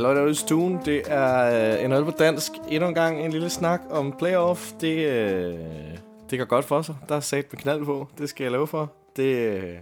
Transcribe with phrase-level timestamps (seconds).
[0.00, 0.80] Hallo derude i stuen.
[0.84, 2.52] Det er øh, en øl på dansk.
[2.68, 4.72] Endnu en gang en lille snak om playoff.
[4.80, 5.58] Det, øh,
[6.30, 6.96] det går godt for sig.
[7.08, 8.08] Der er sat med knald på.
[8.18, 8.92] Det skal jeg love for.
[9.16, 9.76] Det, øh,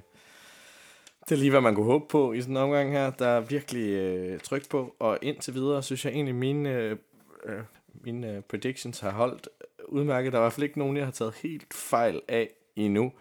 [1.28, 3.10] det er lige, hvad man kunne håbe på i sådan en omgang her.
[3.10, 4.94] Der er virkelig øh, tryk på.
[4.98, 6.96] Og indtil videre, synes jeg egentlig, mine, øh,
[7.44, 7.60] øh
[8.04, 9.48] mine øh, predictions har holdt
[9.88, 10.32] udmærket.
[10.32, 13.12] Der er i hvert fald ikke nogen, jeg har taget helt fejl af endnu.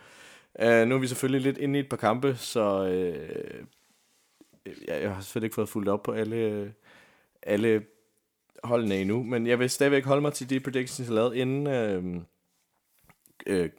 [0.64, 3.30] Uh, nu er vi selvfølgelig lidt inde i et par kampe, så øh,
[4.66, 6.74] øh jeg, jeg har selvfølgelig ikke fået fuldt op på alle,
[7.48, 7.86] alle
[8.64, 12.22] holdene endnu, men jeg vil stadigvæk holde mig til de predictions, jeg lavede inden øh,
[13.46, 13.70] øh,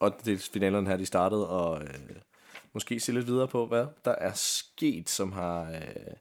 [0.00, 2.16] og det finalerne her, de startede, og øh,
[2.72, 6.14] måske se lidt videre på, hvad der er sket, som har øh,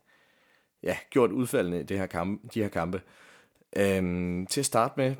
[0.84, 3.02] ja, gjort udfaldene i det her kamp, de her kampe.
[3.76, 5.16] Øh, til at starte med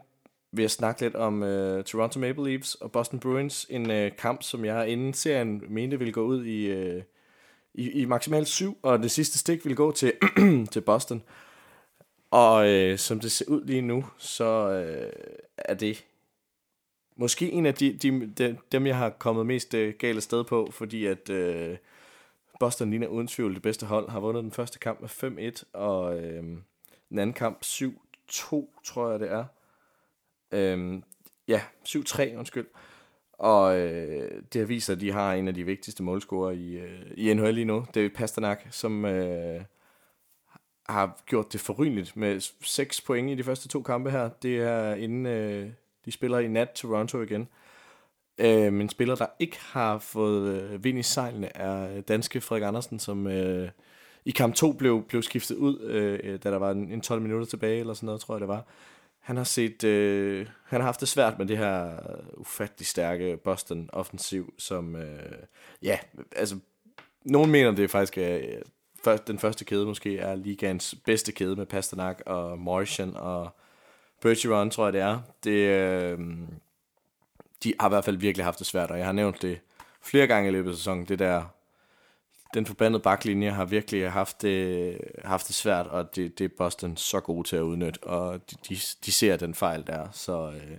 [0.52, 4.44] vil jeg snakke lidt om øh, Toronto Maple Leafs og Boston Bruins, en øh, kamp,
[4.44, 6.66] som jeg inden serien mente ville gå ud i...
[6.66, 7.04] Øh,
[7.74, 10.14] i, i maksimalt syv, og det sidste stik vil gå til,
[10.72, 11.24] til Boston.
[12.34, 15.14] Og øh, som det ser ud lige nu, så øh,
[15.58, 16.06] er det
[17.16, 20.70] måske en af de, de, de, dem, jeg har kommet mest øh, galt sted på,
[20.72, 21.78] fordi at øh,
[22.60, 25.10] Boston ligner uden tvivl det bedste hold, har vundet den første kamp med
[25.60, 26.44] 5-1, og øh,
[27.10, 27.92] den anden kamp 7-2,
[28.84, 29.46] tror jeg det er.
[30.52, 31.02] Øh,
[31.48, 32.68] ja, 7-3, undskyld.
[33.34, 37.12] Og øh, det har vist, at de har en af de vigtigste målscorer i, øh,
[37.18, 37.86] i NHL lige nu.
[37.94, 39.62] Det er Pasternak, som øh,
[40.90, 44.30] har gjort det forrygende med 6 point i de første to kampe her.
[44.30, 45.70] Det er inden øh,
[46.06, 47.48] de spiller i nat Toronto igen.
[48.38, 52.68] Øh, men spiller, der ikke har fået øh, vind i sejlene, er øh, danske Frederik
[52.68, 53.70] Andersen, som øh,
[54.26, 57.22] i kamp 2 blev, blev skiftet ud, øh, øh, da der var en, en 12
[57.22, 58.66] minutter tilbage, eller sådan noget, tror jeg det var
[59.24, 63.38] han har set, øh, han har haft det svært med det her øh, ufattelig stærke
[63.38, 65.34] Boston offensiv, som, øh,
[65.82, 66.00] ja,
[66.36, 66.60] altså,
[67.26, 68.40] nogen mener det faktisk er,
[69.04, 73.50] først, den første kæde måske er ligans bedste kæde med Pasternak og Morrison og
[74.22, 75.20] Bergeron, tror jeg det er.
[75.44, 76.20] Det, øh,
[77.64, 79.60] de har i hvert fald virkelig haft det svært, og jeg har nævnt det
[80.02, 81.44] flere gange i løbet af sæsonen, det der
[82.54, 86.98] den forbandede baklinje har virkelig haft det, haft det svært, og det, det er Boston
[86.98, 88.76] så god til at udnytte, og de, de,
[89.06, 90.78] de ser den fejl der, så øh,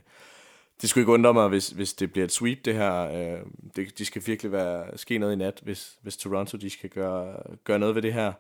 [0.85, 3.01] det skulle ikke undre mig, hvis, hvis det bliver et sweep det her.
[3.03, 3.41] Øh,
[3.77, 7.43] det, de skal virkelig være, ske noget i nat, hvis, hvis Toronto de skal gøre,
[7.65, 8.33] gøre noget ved det her.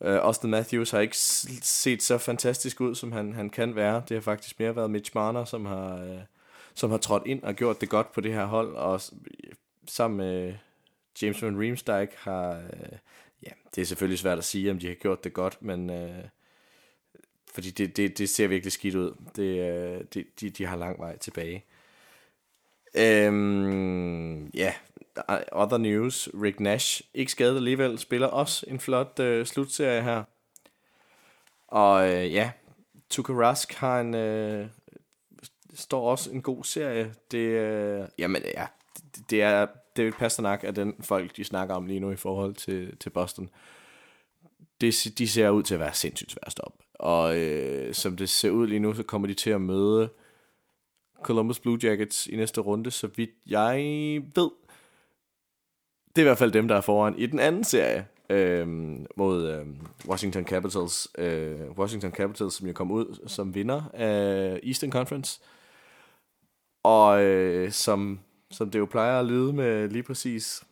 [0.00, 1.16] Øh, Austin Matthews har ikke
[1.62, 4.02] set så fantastisk ud, som han, han kan være.
[4.08, 6.18] Det har faktisk mere været Mitch Marner, som har, øh,
[6.74, 9.00] som har trådt ind og gjort det godt på det her hold, og
[9.88, 10.54] sammen med
[11.22, 12.50] James Van Riemsdyk har...
[12.50, 12.98] Øh,
[13.42, 15.90] ja, det er selvfølgelig svært at sige, om de har gjort det godt, men...
[15.90, 16.24] Øh,
[17.56, 19.14] fordi det, det, det ser virkelig skidt ud.
[19.36, 21.64] Det, øh, det, de, de har lang vej tilbage.
[22.94, 24.72] Øhm, ja,
[25.30, 25.40] yeah.
[25.52, 26.28] other news.
[26.42, 30.22] Rick Nash, ikke skadet alligevel, spiller også en flot øh, slutserie her.
[31.68, 32.50] Og øh, ja,
[33.10, 34.66] Tuka Rask har en, øh,
[35.74, 37.14] står også en god serie.
[37.30, 38.66] Det, øh, jamen ja,
[39.14, 42.54] det, det er David Pasternak er den folk, de snakker om lige nu i forhold
[42.54, 43.50] til, til Boston.
[44.80, 46.85] Det, de ser ud til at være sindssygt svært at stoppe.
[46.98, 50.08] Og øh, som det ser ud lige nu, så kommer de til at møde
[51.22, 53.76] Columbus Blue Jackets i næste runde, så vidt jeg
[54.34, 54.50] ved.
[56.08, 58.68] Det er i hvert fald dem, der er foran i den anden serie øh,
[59.16, 59.66] mod øh,
[60.08, 61.08] Washington Capitals.
[61.18, 65.40] Øh, Washington Capitals, som jo kom ud som vinder af Eastern Conference.
[66.82, 68.20] Og øh, som
[68.50, 70.64] som det jo plejer at lyde med lige præcis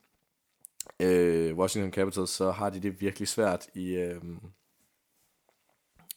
[1.00, 4.20] øh, Washington Capitals, så har de det virkelig svært i, øh,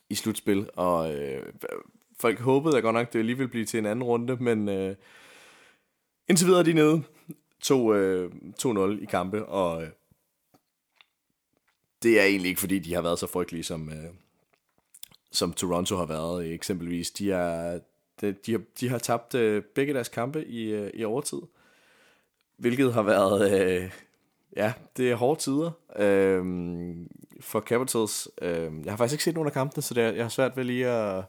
[0.09, 1.53] i slutspil, og øh,
[2.19, 4.95] folk håbede da godt nok, det alligevel blive til en anden runde, men øh,
[6.27, 7.03] indtil videre er de nede
[7.65, 9.89] 2-0 øh, 2 i kampe, og øh,
[12.03, 14.13] det er egentlig ikke, fordi de har været så frygtelige, som, øh,
[15.31, 17.11] som Toronto har været øh, eksempelvis.
[17.11, 17.79] De er
[18.21, 21.41] de, de, har, de har tabt øh, begge deres kampe i, øh, i overtid,
[22.57, 23.91] hvilket har været, øh,
[24.57, 27.07] ja, det er hårde tider øhm,
[27.41, 28.29] for Capitals.
[28.41, 30.57] Øhm, jeg har faktisk ikke set nogen af kampene, så det er, jeg har svært
[30.57, 31.23] ved lige at,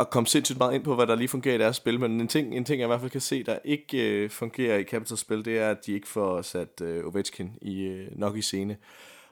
[0.00, 2.28] at komme sindssygt meget ind på, hvad der lige fungerer i deres spil, men en
[2.28, 5.20] ting, en ting jeg i hvert fald kan se, der ikke øh, fungerer i Capitals
[5.20, 8.76] spil, det er, at de ikke får sat øh, Ovechkin i, øh, nok i scene.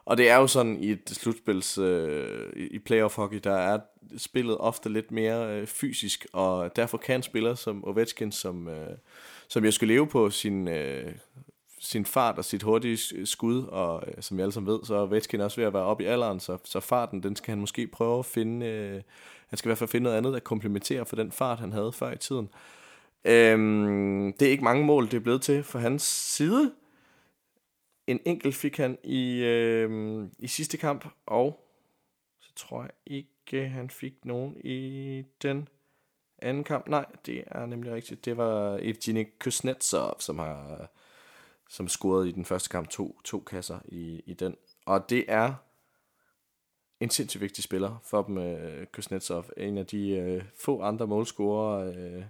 [0.05, 3.79] Og det er jo sådan i et slutspils, øh, i playoff hockey, der er
[4.17, 8.97] spillet ofte lidt mere øh, fysisk, og derfor kan spillere som Ovechkin, som, øh,
[9.49, 11.13] som jeg skulle leve på sin, øh,
[11.87, 15.01] sin fart og sit hurtige skud, og øh, som jeg alle sammen ved, så er
[15.01, 17.87] Ovechkin også ved at være oppe i alderen, så, så farten, den skal han måske
[17.87, 19.03] prøve at finde, øh,
[19.49, 21.93] han skal i hvert fald finde noget andet, der komplementerer for den fart, han havde
[21.93, 22.49] før i tiden.
[23.25, 26.73] Øhm, det er ikke mange mål, det er blevet til for hans side,
[28.07, 31.71] en enkelt fik han i, øh, i sidste kamp, og
[32.41, 35.69] så tror jeg ikke, han fik nogen i den
[36.39, 36.89] anden kamp.
[36.89, 38.25] Nej, det er nemlig rigtigt.
[38.25, 40.91] Det var Evgeny Kuznetsov, som har
[41.69, 44.57] som scorede i den første kamp to, to kasser i, i den.
[44.87, 45.55] Og det er
[47.01, 49.45] en sindssygt vigtig spiller for dem, øh, Kuznetsov.
[49.57, 51.93] En af de øh, få andre målscorer.
[51.93, 52.23] Øh,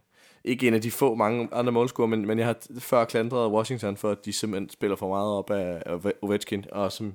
[0.44, 3.96] ikke en af de få mange andre målscorer, men, men jeg har før klandret Washington
[3.96, 6.64] for, at de simpelthen spiller for meget op af, af Ovechkin.
[6.72, 7.14] Og som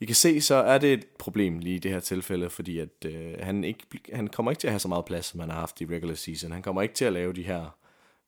[0.00, 3.04] I kan se, så er det et problem lige i det her tilfælde, fordi at,
[3.06, 5.60] øh, han, ikke, han kommer ikke til at have så meget plads, som han har
[5.60, 6.52] haft i regular season.
[6.52, 7.76] Han kommer ikke til at lave de her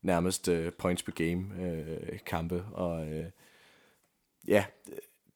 [0.03, 2.63] nærmest øh, points per game øh, kampe.
[2.73, 3.25] Og øh,
[4.47, 4.65] ja,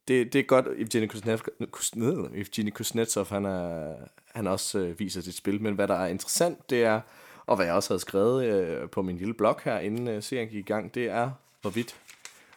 [0.08, 3.96] det, det er godt, Evgeny Kuznetsov, Evgeny Kuznetsov han, er,
[4.31, 7.02] han også øh, viser sit spil, men hvad der er interessant, det er,
[7.46, 10.48] og hvad jeg også havde skrevet øh, på min lille blog her, inden øh, serien
[10.48, 11.31] gik i gang, det er,
[11.62, 11.96] hvorvidt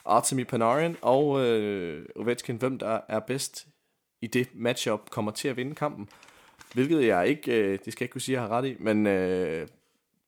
[0.04, 3.66] Artemi Panarin og øh, Ovechkin, hvem der er bedst
[4.20, 6.08] i det matchup, kommer til at vinde kampen.
[6.74, 9.06] Hvilket jeg ikke, øh, det skal jeg ikke kunne sige, jeg har ret i, men
[9.06, 9.68] øh,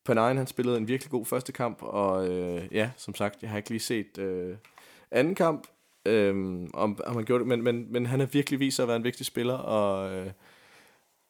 [0.05, 3.57] Panarin han spillede en virkelig god første kamp, og øh, ja, som sagt, jeg har
[3.57, 4.57] ikke lige set øh,
[5.11, 5.67] anden kamp,
[6.07, 6.35] øh,
[6.75, 8.97] om, om han gjorde det, men, men, men han har virkelig vist sig at være
[8.97, 10.31] en vigtig spiller, og, øh,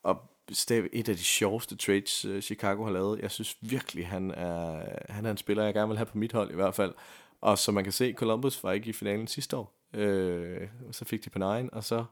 [0.02, 3.20] og det er et af de sjoveste trades, øh, Chicago har lavet.
[3.20, 4.82] Jeg synes virkelig, han er,
[5.12, 6.94] han er en spiller, jeg gerne vil have på mit hold i hvert fald.
[7.40, 9.74] Og som man kan se, Columbus var ikke i finalen sidste år.
[9.94, 12.04] Øh, så fik de på 9, og så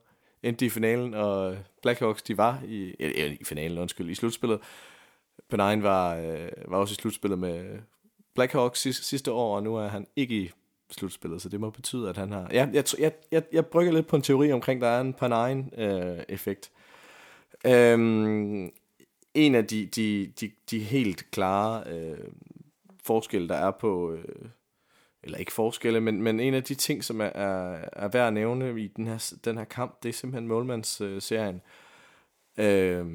[0.43, 4.61] endte de i finalen, og Blackhawks, de var i, eller, i finalen, undskyld, i slutspillet.
[5.51, 7.79] Panarin var, øh, var også i slutspillet med
[8.35, 10.51] Blackhawks sidste, sidste år, og nu er han ikke i
[10.91, 12.49] slutspillet, så det må betyde, at han har...
[12.53, 16.71] Ja, jeg, jeg, jeg, jeg brygger lidt på en teori omkring, der er en Panarin-effekt.
[17.67, 18.71] Øh, øhm,
[19.35, 22.29] en af de, de, de, de helt klare øh,
[23.05, 24.13] forskelle, der er på...
[24.13, 24.49] Øh,
[25.23, 28.33] eller ikke forskelle, men, men en af de ting, som er, er, er værd at
[28.33, 31.61] nævne i den her, den her kamp, det er simpelthen målmandsserien.
[32.59, 33.07] Øh,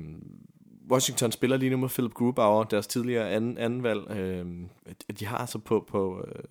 [0.92, 4.12] Washington spiller lige nu med Philip Grubauer, deres tidligere anden, anden valg.
[4.12, 4.46] Øh,
[5.20, 6.44] de har altså på, på, øh,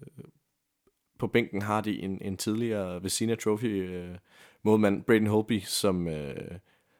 [1.19, 4.16] på bænken har de en, en tidligere Vecina Trophy øh,
[4.62, 6.58] målmand, Braden Holby, som øh,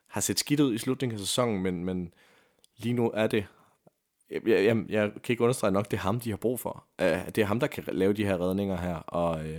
[0.08, 2.14] har set skidt ud i slutningen af sæsonen, men, men
[2.76, 3.46] lige nu er det,
[4.31, 6.84] jeg, jeg, jeg kan ikke understrege nok, det er ham, de har brug for.
[7.02, 9.58] Uh, det er ham, der kan lave de her redninger her, og øh,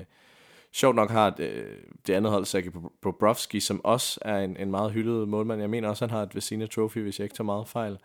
[0.75, 1.67] sjovt nok har det,
[2.07, 2.69] det andet hold, Saki
[3.01, 5.61] Bobrovski, som også er en, en meget hyldet målmand.
[5.61, 7.97] Jeg mener også, han har et Vecina Trophy, hvis jeg ikke tager meget fejl.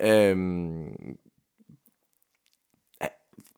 [0.00, 1.18] Øhm,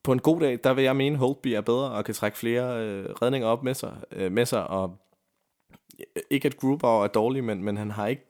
[0.03, 2.87] på en god dag, der vil jeg mene, Holtby er bedre og kan trække flere
[2.87, 4.99] øh, redninger op med sig, øh, med sig og
[6.01, 8.27] øh, ikke at Grubauer er dårlig, men, men han har ikke,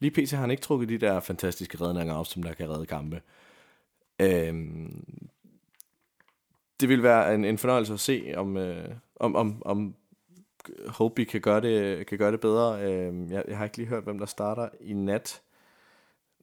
[0.00, 0.30] lige pt.
[0.30, 3.22] har han ikke trukket de der fantastiske redninger op, som der kan redde kampe.
[4.20, 5.31] Øhm,
[6.82, 9.94] det vil være en, en fornøjelse at se, om, øh, om, om, om
[10.86, 12.82] Holtby kan gøre det, kan gøre det bedre.
[12.82, 15.42] Øh, jeg, jeg har ikke lige hørt, hvem der starter i nat,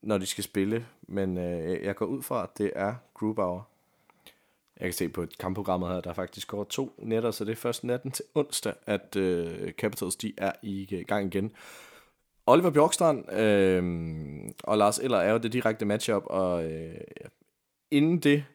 [0.01, 3.61] når de skal spille, men øh, jeg går ud fra, at det er Grubauer.
[4.79, 7.55] Jeg kan se på et kampprogrammet her, der faktisk går to nætter, så det er
[7.55, 11.51] først natten til onsdag, at øh, Capitals de er i gang igen.
[12.45, 13.83] Oliver Bjorkstrand øh,
[14.63, 16.95] og Lars Eller er jo det direkte matchup, og øh,
[17.91, 18.45] inden det,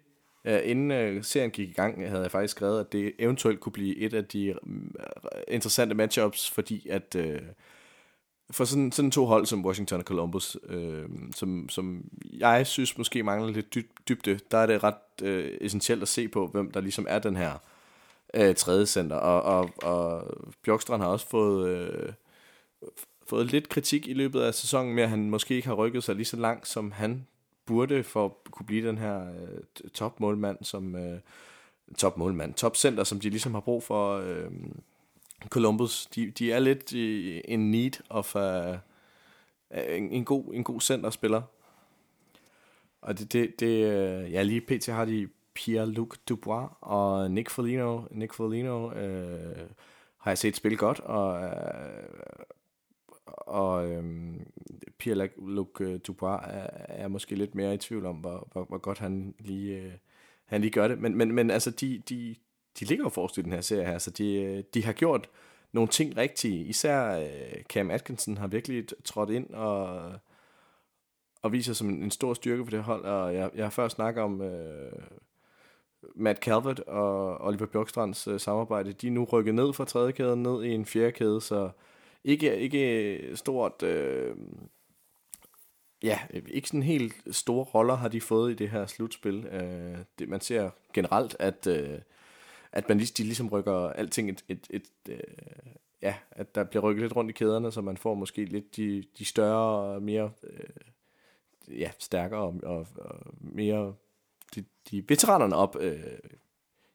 [0.44, 3.72] øh, inden øh, serien gik i gang, havde jeg faktisk skrevet, at det eventuelt kunne
[3.72, 4.56] blive et af de øh,
[5.48, 7.40] interessante matchups, fordi at øh,
[8.50, 13.22] for sådan, sådan to hold som Washington og Columbus, øh, som, som jeg synes måske
[13.22, 13.74] mangler lidt
[14.08, 17.36] dybde, der er det ret øh, essentielt at se på, hvem der ligesom er den
[17.36, 17.52] her
[18.34, 19.16] øh, tredje center.
[19.16, 20.26] Og, og, og
[20.64, 22.12] Bjørkstrand har også fået, øh,
[23.26, 26.14] fået lidt kritik i løbet af sæsonen med, at han måske ikke har rykket sig
[26.14, 27.26] lige så langt, som han
[27.66, 31.20] burde for at kunne blive den her øh, topmålmand, som øh,
[31.98, 34.16] topmålmand, topcenter, som de ligesom har brug for.
[34.18, 34.50] Øh,
[35.48, 38.78] Columbus, de, de er lidt i en need of uh,
[39.96, 41.42] en, en, god, en god centerspiller.
[43.02, 44.86] Og det, det, det øh, ja, lige pt.
[44.86, 45.28] har de
[45.58, 48.02] Pierre-Luc Dubois og Nick Foligno.
[48.10, 49.68] Nick Foligno øh,
[50.18, 51.50] har jeg set spille godt, og, øh,
[53.26, 54.46] og øhm,
[55.02, 58.98] Pierre-Luc øh, Dubois er, er måske lidt mere i tvivl om, hvor, hvor, hvor godt
[58.98, 59.92] han lige, øh,
[60.44, 60.98] han lige gør det.
[60.98, 62.34] Men, men, men altså, de, de,
[62.80, 65.28] de ligger jo forrest i den her serie her, så de, øh, de har gjort
[65.72, 66.64] nogle ting rigtige.
[66.64, 70.12] Især øh, Cam Atkinson har virkelig trådt ind og,
[71.42, 73.04] og viser som en, en stor styrke for det hold.
[73.04, 74.92] Og jeg, jeg har før snakket om øh,
[76.14, 78.92] Matt Calvert og Oliver Bjørkstrands øh, samarbejde.
[78.92, 81.70] De er nu rykket ned fra tredje kæde, ned i en fjerde kæde, så
[82.24, 83.82] ikke, ikke stort...
[83.82, 84.36] Øh,
[86.02, 89.46] ja, ikke sådan helt store roller har de fået i det her slutspil.
[89.46, 91.66] Øh, det, man ser generelt, at...
[91.66, 91.98] Øh,
[92.74, 95.18] at man de ligesom rykker alting et, et, et, øh,
[96.02, 99.04] ja, at der bliver rykket lidt rundt i kæderne, så man får måske lidt de,
[99.18, 103.94] de større og mere øh, ja, stærkere og, og, og mere
[104.54, 106.18] de, de veteranerne op øh,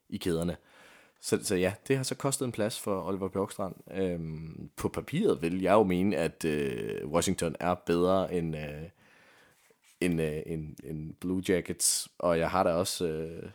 [0.08, 0.56] i kæderne.
[1.20, 3.74] Så, så ja, det har så kostet en plads for Oliver Bjørkstrand.
[3.94, 8.82] Øhm, på papiret vil jeg jo mene, at øh, Washington er bedre end, øh,
[10.00, 13.50] end, øh, end, end Blue Jackets, og jeg har da også, øh,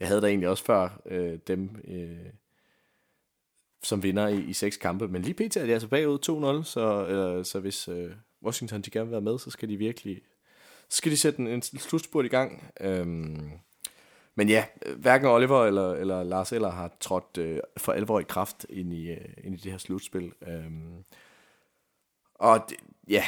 [0.00, 2.32] jeg havde da egentlig også før øh, dem øh,
[3.82, 5.56] som vinder i, i seks kampe, men lige pt.
[5.56, 8.10] er de altså bagud 2-0, så, øh, så hvis øh,
[8.42, 10.20] Washington de gerne vil være med, så skal de virkelig,
[10.88, 12.72] så skal de sætte en, en slutspurt i gang.
[12.80, 13.06] Øh,
[14.34, 14.64] men ja,
[14.96, 19.10] hverken Oliver eller, eller Lars Eller har trådt øh, for alvor i kraft ind i,
[19.10, 20.32] øh, ind i det her slutspil.
[20.46, 21.04] Øhm,
[22.34, 22.76] og det,
[23.08, 23.24] ja,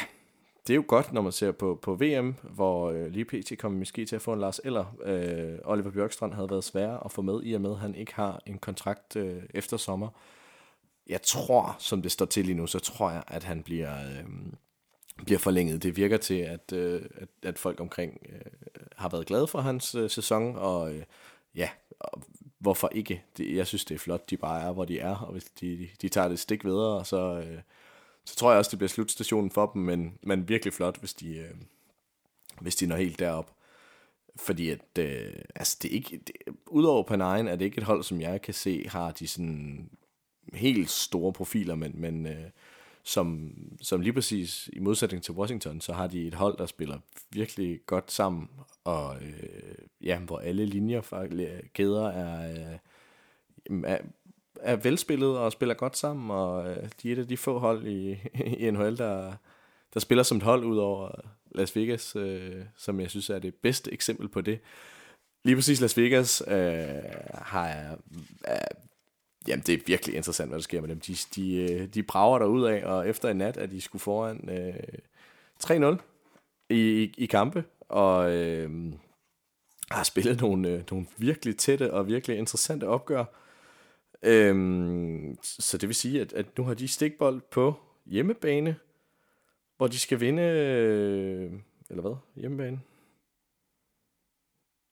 [0.67, 3.59] det er jo godt, når man ser på, på VM, hvor øh, lige pt.
[3.59, 4.85] kommer måske til at få en Lars Eller.
[5.03, 8.15] Øh, Oliver Bjørkstrand havde været svær at få med, i og med at han ikke
[8.15, 10.09] har en kontrakt øh, efter sommer.
[11.07, 13.95] Jeg tror, som det står til lige nu, så tror jeg, at han bliver...
[13.95, 14.25] Øh,
[15.23, 15.83] bliver forlænget.
[15.83, 18.41] Det virker til, at, øh, at, at folk omkring øh,
[18.95, 21.03] har været glade for hans øh, sæson, og øh,
[21.55, 21.69] ja,
[21.99, 22.21] og
[22.59, 23.23] hvorfor ikke?
[23.37, 25.89] Det, jeg synes, det er flot, de bare er, hvor de er, og hvis de,
[26.01, 27.61] de tager det stik videre, så, øh,
[28.25, 31.37] så tror jeg også, det bliver slutstationen for dem, men, men virkelig flot, hvis de,
[31.37, 31.55] øh,
[32.61, 33.51] hvis de når helt derop.
[34.35, 36.35] Fordi at, øh, altså det er ikke, det,
[36.67, 39.89] udover Panarin er det ikke et hold, som jeg kan se, har de sådan
[40.53, 42.49] helt store profiler, men, men øh,
[43.05, 46.99] som, som lige præcis i modsætning til Washington, så har de et hold, der spiller
[47.31, 48.49] virkelig godt sammen,
[48.83, 51.01] og øh, ja, hvor alle linjer,
[51.73, 53.97] kæder er, øh, er,
[54.61, 57.87] er velspillet og spiller godt sammen, og øh, de er et af de få hold
[57.87, 58.11] i,
[58.63, 59.33] i NHL, der,
[59.93, 61.11] der spiller som et hold ud over
[61.51, 64.59] Las Vegas, øh, som jeg synes er det bedste eksempel på det.
[65.43, 66.53] Lige præcis Las Vegas øh,
[67.33, 67.67] har,
[68.43, 68.67] er
[69.47, 70.99] Jamen, det er virkelig interessant, hvad der sker med dem.
[70.99, 73.99] De, de, øh, de brager der ud af, og efter en nat, at de skulle
[73.99, 74.75] foran øh,
[75.63, 75.97] 3-0
[76.69, 78.93] i, i, i kampe, og øh,
[79.91, 83.25] har spillet nogle, øh, nogle virkelig tætte og virkelig interessante opgør.
[84.23, 84.55] Øh,
[85.41, 87.73] så det vil sige, at, at nu har de stikbold på
[88.05, 88.75] hjemmebane,
[89.77, 91.51] hvor de skal vinde, øh,
[91.89, 92.81] eller hvad, hjemmebane?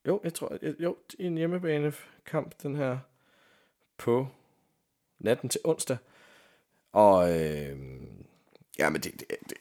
[0.06, 2.98] Jo, jeg tror, jo, en hjemmebanekamp, den her,
[3.98, 4.28] på
[5.24, 5.96] natten til onsdag.
[6.92, 7.78] Og øh,
[8.78, 9.56] ja, men det, det, det,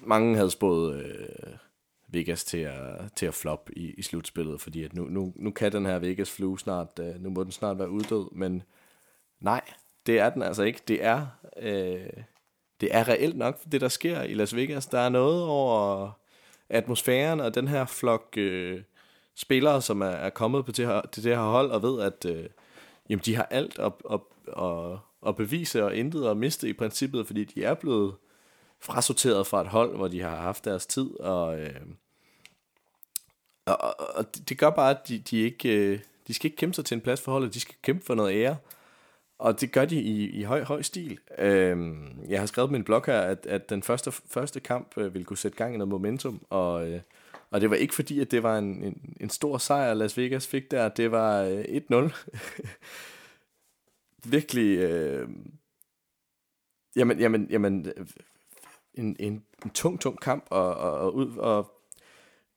[0.00, 1.56] mange havde spået øh,
[2.08, 5.72] Vegas til at, til at flop i, i slutspillet, fordi at nu, nu, nu kan
[5.72, 8.62] den her Vegas flu snart, øh, nu må den snart være uddød, men
[9.40, 9.60] nej,
[10.06, 10.80] det er den altså ikke.
[10.88, 12.22] Det er, øh,
[12.80, 14.86] det er reelt nok det, der sker i Las Vegas.
[14.86, 16.10] Der er noget over
[16.68, 18.82] atmosfæren og den her flok øh,
[19.34, 22.24] spillere, som er, er kommet på det her, til det her hold og ved, at
[22.24, 22.46] øh,
[23.08, 24.20] jamen, de har alt at, at,
[24.58, 28.14] at, at bevise og intet at miste i princippet, fordi de er blevet
[28.80, 31.80] frasorteret fra et hold, hvor de har haft deres tid, og, øh,
[33.66, 36.84] og, og det gør bare, at de, de ikke øh, de skal ikke kæmpe sig
[36.84, 38.56] til en plads for holdet, de skal kæmpe for noget ære,
[39.38, 41.18] og det gør de i, i høj, høj stil.
[41.38, 41.96] Øh,
[42.28, 45.24] jeg har skrevet på min blog her, at, at den første, første kamp øh, ville
[45.24, 47.00] kunne sætte gang i noget momentum, og, øh,
[47.50, 50.46] og det var ikke fordi, at det var en, en, en stor sejr, Las Vegas
[50.46, 51.94] fik der, det var øh, 1-0.
[54.24, 54.78] virkelig...
[54.78, 55.28] Øh,
[56.96, 57.92] jamen, jamen, jamen
[58.94, 61.72] en, en, en tung, tung kamp, og, og, og, ud, og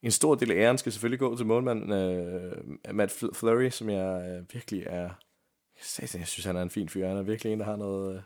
[0.02, 4.30] en stor del af æren skal selvfølgelig gå til målmanden øh, Matt Flurry, som jeg
[4.30, 5.10] øh, virkelig er...
[6.02, 7.08] Jeg synes, han er en fin fyr.
[7.08, 8.22] Han er virkelig en, der har noget, øh,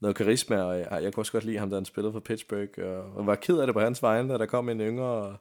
[0.00, 2.70] noget karisma, og jeg, jeg kunne også godt lide ham, da han spillede for Pittsburgh,
[2.78, 5.36] og, og var ked af det på hans vegne, da der kom en yngre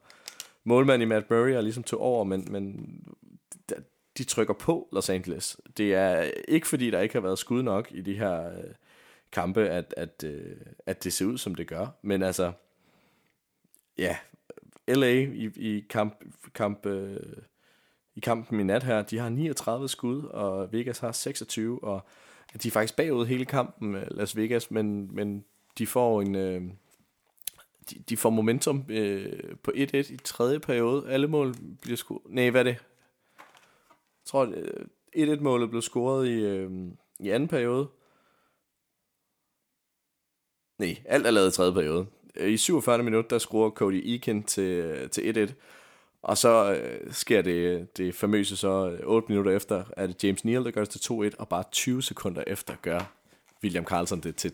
[0.64, 2.90] målmand i Matt Murray, og ligesom tog over, men, men
[4.18, 5.58] de trykker på Los Angeles.
[5.78, 8.74] Det er ikke fordi, der ikke har været skud nok i de her øh,
[9.32, 11.88] kampe, at, at, øh, at det ser ud, som det gør.
[12.02, 12.52] Men altså,
[13.98, 14.18] ja,
[14.88, 17.18] LA i, i kamp, kamp øh,
[18.16, 22.02] i kampen i nat her, de har 39 skud, og Vegas har 26, og
[22.64, 25.46] de er faktisk bagud hele kampen, øh, Las Vegas, men, men
[25.78, 26.36] de får en...
[26.36, 26.62] Øh,
[27.90, 31.10] de, de får momentum øh, på 1-1 i tredje periode.
[31.10, 32.18] Alle mål bliver sku...
[32.26, 32.78] Nej, hvad er det?
[34.26, 34.46] Tror,
[35.16, 36.72] 1-1-målet øh, blev scoret i, øh,
[37.20, 37.88] i anden periode.
[40.80, 42.08] Nej, alt er lavet i tredje periode.
[42.36, 43.04] Øh, I 47.
[43.04, 45.54] minut, der scorer Cody Eakin til, øh, til 1-1.
[46.22, 50.72] Og så øh, sker det, det famøse så 8 minutter efter, at James Neal, der
[50.72, 53.14] gør det til 2-1, og bare 20 sekunder efter gør
[53.64, 54.54] William Carlson det til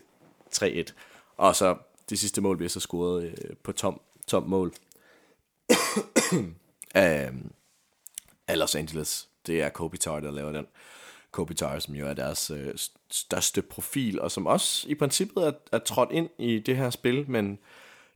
[0.54, 0.92] 3-1.
[1.36, 1.76] Og så
[2.10, 4.72] det sidste mål bliver så scoret øh, på tom, tom mål
[6.94, 7.32] af,
[8.48, 10.66] af Los Angeles det er Kopitar, der laver den.
[11.30, 12.74] Kopitar, som jo er deres øh,
[13.10, 17.30] største profil, og som også i princippet er, er trådt ind i det her spil,
[17.30, 17.58] men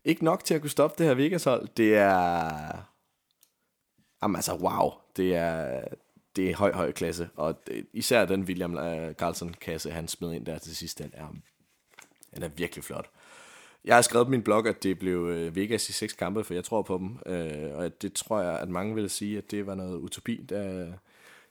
[0.05, 1.69] ikke nok til at kunne stoppe det her Vegas-hold.
[1.77, 2.89] Det er...
[4.23, 4.93] Jamen altså, wow.
[5.17, 5.85] Det er,
[6.37, 7.29] det er høj, høj klasse.
[7.37, 11.29] Og det, især den William øh, Carlson-kasse, han smed ind der til sidst, den er,
[12.35, 13.11] den er virkelig flot.
[13.85, 16.55] Jeg har skrevet på min blog, at det blev øh, Vegas i seks kampe, for
[16.55, 17.33] jeg tror på dem.
[17.35, 20.93] Øh, og det tror jeg, at mange vil sige, at det var noget utopi, der,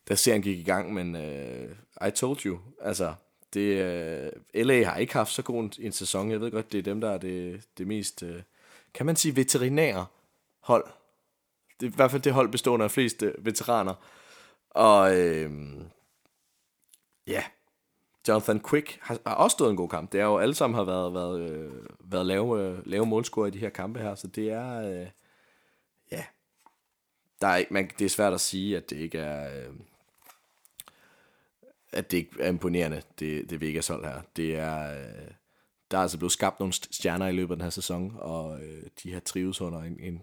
[0.10, 0.94] da serien gik i gang.
[0.94, 3.14] Men uh, I told you, altså,
[3.54, 6.32] det, øh, uh, LA har ikke haft så god en, en sæson.
[6.32, 8.30] Jeg ved godt, det er dem, der er det, det mest, uh,
[8.94, 10.06] kan man sige, veterinære
[10.60, 10.86] hold.
[11.80, 13.94] Det er i hvert fald det hold bestående af flest veteraner.
[14.70, 15.52] Og øh,
[17.28, 17.44] ja,
[18.28, 20.12] Jonathan Quick har, har også stået en god kamp.
[20.12, 23.50] Det er jo alle sammen har været, været, øh, været lave, øh, lave målscorer i
[23.50, 25.08] de her kampe her, så det er, øh,
[26.12, 26.24] ja,
[27.42, 29.74] der er, man, det er svært at sige, at det ikke er, øh,
[31.92, 34.22] at det ikke er imponerende, det, det Vegas hold her.
[34.36, 35.32] Det er, øh,
[35.92, 38.84] der er altså blevet skabt nogle stjerner i løbet af den her sæson, og øh,
[39.04, 40.22] de har trives under en, en,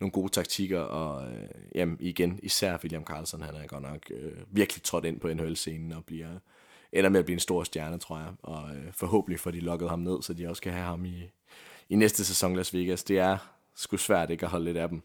[0.00, 4.32] nogle gode taktikker, og øh, jamen, igen, især William Carlson, han er godt nok øh,
[4.50, 6.28] virkelig trådt ind på NHL-scenen og bliver,
[6.92, 9.88] ender med at blive en stor stjerne, tror jeg, og øh, forhåbentlig får de lukket
[9.88, 11.30] ham ned, så de også kan have ham i,
[11.88, 13.04] i næste sæson Las Vegas.
[13.04, 13.38] Det er
[13.74, 15.02] sgu svært ikke at holde lidt af dem.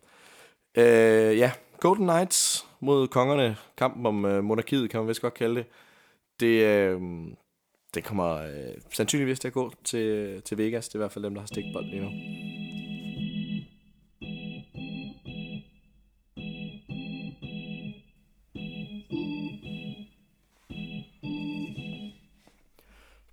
[0.76, 5.56] Øh, ja, Golden Knights mod kongerne, kampen om øh, monarkiet, kan man vist godt kalde
[5.56, 5.66] det.
[6.40, 7.02] Det, øh,
[7.96, 10.88] det kommer øh, sandsynligvis til at gå til, til Vegas.
[10.88, 12.10] Det er i hvert fald dem, der har stikbold lige nu.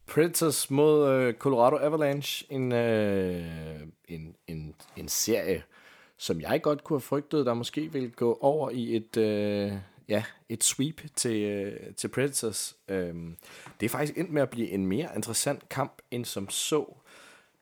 [0.07, 2.47] Predators mod øh, Colorado Avalanche.
[2.51, 5.63] En, øh, en, en, en serie,
[6.23, 9.73] som jeg godt kunne have frygtet, der måske ville gå over i et, øh,
[10.09, 12.77] ja, et sweep til, øh, til Predators.
[12.89, 13.15] Øh,
[13.81, 16.95] det er faktisk endt med at blive en mere interessant kamp, end som så.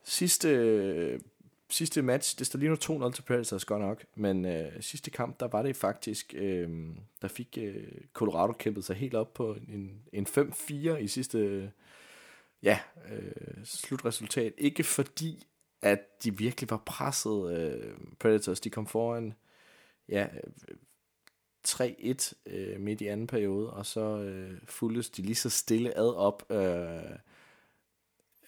[0.05, 1.21] Sidste, øh,
[1.69, 2.77] sidste match, det står lige nu
[3.09, 6.69] 2-0 til Predators godt nok, men øh, sidste kamp, der var det faktisk, øh,
[7.23, 11.71] der fik øh, Colorado kæmpet sig helt op på en, en 5-4 i sidste
[12.63, 12.79] ja,
[13.13, 14.53] øh, slutresultat.
[14.59, 15.47] Ikke fordi,
[15.83, 17.59] at de virkelig var presset.
[17.59, 19.35] Øh, Predators, de kom foran
[20.09, 20.27] ja,
[21.69, 26.15] 3-1 øh, midt i anden periode, og så øh, fuldes de lige så stille ad
[26.15, 26.51] op.
[26.51, 27.19] Øh,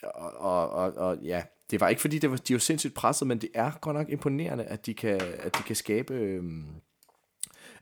[0.02, 3.28] og, og, og, og ja, det var ikke fordi, det var, de var sindssygt presset,
[3.28, 6.14] men det er godt nok imponerende, at de kan, at de kan skabe...
[6.14, 6.44] Øh,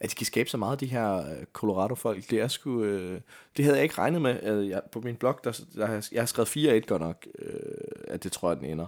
[0.00, 2.30] at de kan skabe så meget af de her øh, Colorado-folk.
[2.30, 3.20] Det er sgu, øh,
[3.56, 4.42] det havde jeg ikke regnet med.
[4.42, 7.54] Øh, jeg, på min blog, der, der, jeg har skrevet 4-1 godt nok, øh,
[8.08, 8.86] at det tror jeg, den ender.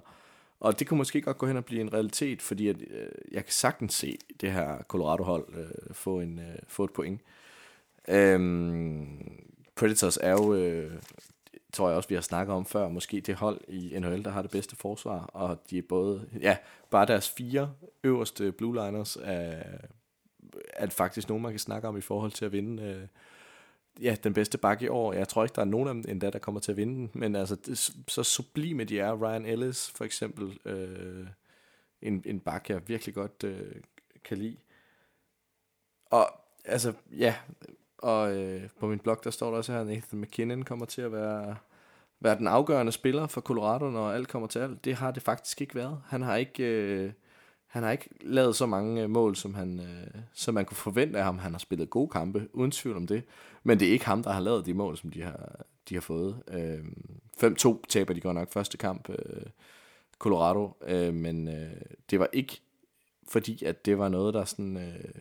[0.63, 3.45] Og det kunne måske godt gå hen og blive en realitet, fordi at, øh, jeg
[3.45, 7.21] kan sagtens se det her Colorado-hold øh, få, en, øh, få et point.
[8.09, 9.41] Øhm,
[9.75, 10.93] Predators er jo, øh,
[11.73, 14.43] tror jeg også, vi har snakket om før, måske det hold i NHL, der har
[14.43, 16.57] det bedste forsvar, og de er både, ja,
[16.91, 17.73] bare deres fire
[18.05, 19.63] øverste blue liners er
[20.73, 23.07] er faktisk nogen, man kan snakke om i forhold til at vinde øh,
[24.01, 25.13] ja, den bedste bakke i år.
[25.13, 27.11] Jeg tror ikke, der er nogen af dem endda, der kommer til at vinde den,
[27.15, 27.79] men altså, det,
[28.09, 29.23] så sublime de er.
[29.23, 31.27] Ryan Ellis for eksempel, øh,
[32.03, 33.75] en, en bakke, jeg virkelig godt øh,
[34.25, 34.57] kan lide.
[36.07, 36.31] Og
[36.65, 37.35] altså, ja,
[37.99, 41.03] og øh, på min blog, der står der også her, at Nathan McKinnon kommer til
[41.03, 41.57] at være,
[42.21, 44.85] være den afgørende spiller for Colorado, når alt kommer til alt.
[44.85, 46.03] Det har det faktisk ikke været.
[46.07, 46.65] Han har ikke...
[46.65, 47.13] Øh,
[47.73, 51.19] han har ikke lavet så mange øh, mål, som, han, øh, som man kunne forvente
[51.19, 51.39] af ham.
[51.39, 53.23] Han har spillet gode kampe, uden tvivl om det.
[53.63, 56.01] Men det er ikke ham, der har lavet de mål, som de har, de har
[56.01, 56.43] fået.
[56.49, 56.85] Øh,
[57.45, 59.47] 5-2 taber de godt nok første kamp, øh,
[60.19, 60.77] Colorado.
[60.87, 61.81] Øh, men øh,
[62.11, 62.61] det var ikke
[63.29, 64.77] fordi, at det var noget, der sådan...
[64.77, 65.15] Øh,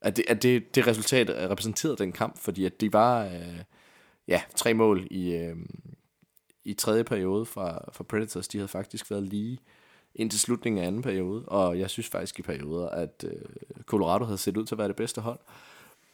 [0.00, 3.60] at det, at det, det resultat repræsenterede den kamp, fordi at det var øh,
[4.28, 5.56] ja, tre mål i, øh,
[6.64, 8.48] i tredje periode fra, fra Predators.
[8.48, 9.75] De havde faktisk været lige øh,
[10.16, 13.42] indtil slutningen af anden periode, og jeg synes faktisk i perioder, at øh,
[13.86, 15.38] Colorado havde set ud til at være det bedste hold.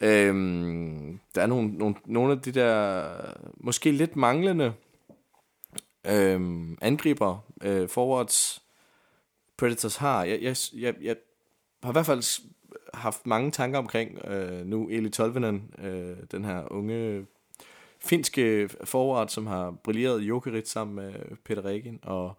[0.01, 3.05] Øhm, der er nogle, nogle, nogle af de der
[3.57, 4.73] måske lidt manglende
[6.05, 8.63] øhm, angriber, øh, forwards,
[9.57, 10.23] Predators har.
[10.23, 11.15] Jeg, jeg, jeg, jeg
[11.83, 12.41] har i hvert fald
[12.93, 17.25] haft mange tanker omkring øh, nu Eli Tolvanen, øh, den her unge
[17.99, 21.13] finske forward, som har brilleret i Jokerit sammen med
[21.43, 22.37] Peter Regin, og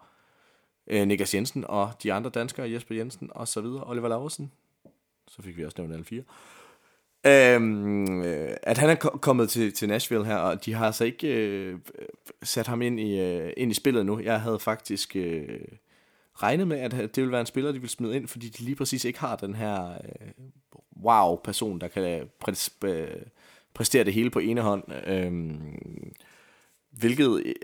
[0.86, 4.52] øh, Niklas Jensen og de andre danskere, Jesper Jensen og så videre, Oliver Laursen.
[5.28, 6.22] Så fik vi også nævnt alle fire.
[7.26, 11.28] Øhm, øh, at han er kommet til, til Nashville her, og de har altså ikke
[11.28, 11.78] øh,
[12.42, 14.20] sat ham ind i, øh, ind i spillet nu.
[14.20, 15.60] Jeg havde faktisk øh,
[16.34, 18.76] regnet med, at det ville være en spiller, de ville smide ind, fordi de lige
[18.76, 20.44] præcis ikke har den her øh,
[21.02, 23.22] wow-person, der kan præ- præ- øh,
[23.74, 24.84] præstere det hele på ene hånd.
[25.06, 25.54] Øh,
[26.90, 27.54] hvilket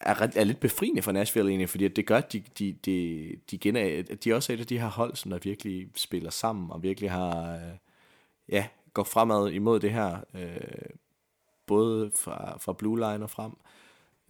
[0.00, 3.58] er, er lidt befriende for Nashville egentlig, fordi det gør, at de, de, de, de,
[3.58, 6.70] gener, at de også er et af de her hold, som der virkelig spiller sammen,
[6.70, 7.76] og virkelig har, øh,
[8.48, 10.90] ja, går fremad imod det her, øh,
[11.66, 13.52] både fra, fra Blue Line og frem.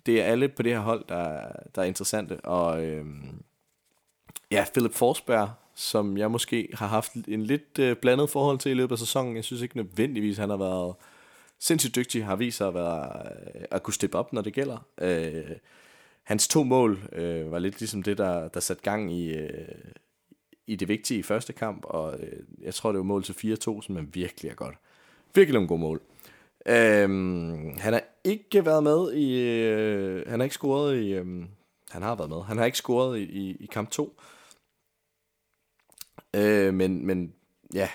[0.06, 3.06] Det er alle på det her hold, der, der er interessante, og øh,
[4.50, 8.74] ja, Philip Forsberg, som jeg måske har haft en lidt øh, blandet forhold til i
[8.74, 9.36] løbet af sæsonen.
[9.36, 10.94] Jeg synes ikke nødvendigvis, han har været
[11.60, 13.22] sindssygt dygtig, har vist sig at, være,
[13.54, 14.86] øh, at kunne steppe op, når det gælder.
[15.00, 15.56] Øh,
[16.22, 19.68] hans to mål øh, var lidt ligesom det, der, der satte gang i, øh,
[20.66, 23.82] i det vigtige i første kamp, og øh, jeg tror, det var mål til 4-2,
[23.82, 24.76] som er virkelig er godt.
[25.34, 26.02] Virkelig nogle gode mål.
[26.66, 29.40] Øhm, han har ikke været med i...
[29.40, 31.12] Øh, han har ikke scoret i...
[31.12, 31.44] Øh,
[31.90, 32.42] han har været med.
[32.42, 34.20] Han har ikke scoret i, i, i kamp 2.
[36.36, 37.34] Øh, men, men
[37.74, 37.88] ja,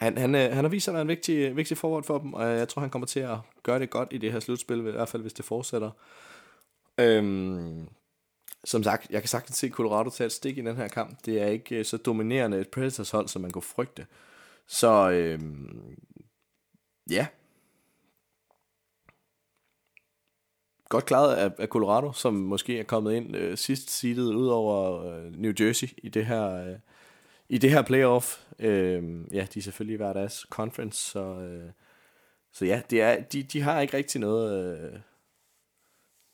[0.00, 2.44] han, han, øh, han har vist sig at en vigtig, vigtig forward for dem, og
[2.44, 5.08] jeg tror, han kommer til at gøre det godt i det her slutspil, i hvert
[5.08, 5.90] fald hvis det fortsætter.
[6.98, 7.88] Øhm,
[8.64, 11.24] som sagt, jeg kan sagtens se Colorado tage et stik i den her kamp.
[11.24, 14.06] Det er ikke øh, så dominerende et Predators hold, som man kunne frygte.
[14.66, 15.96] Så øhm,
[17.10, 17.26] ja.
[20.88, 25.04] Godt klaret af, af Colorado, som måske er kommet ind øh, sidst seedet ud over
[25.04, 26.66] øh, New Jersey i det her...
[26.66, 26.78] Øh,
[27.50, 28.44] i det her playoff.
[28.58, 31.70] Øh, ja, de er selvfølgelig hver deres conference, så, øh,
[32.52, 34.78] så ja, det er, de, de har ikke rigtig noget...
[34.78, 35.00] Øh,